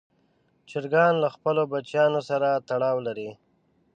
[0.69, 3.29] چرګان له خپلو بچیانو سره تړاو لري.